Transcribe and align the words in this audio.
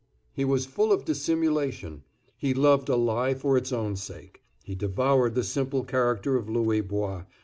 He 0.33 0.43
was 0.45 0.65
full 0.65 0.91
of 0.91 1.05
dissimulation; 1.05 2.01
he 2.35 2.55
loved 2.55 2.89
a 2.89 2.95
lie 2.95 3.35
for 3.35 3.55
its 3.55 3.71
own 3.71 3.95
sake; 3.95 4.41
he 4.63 4.73
devoured 4.73 5.35
the 5.35 5.43
simple 5.43 5.83
character 5.83 6.35
of 6.37 6.49
Louis 6.49 6.81
Bois. 6.81 7.25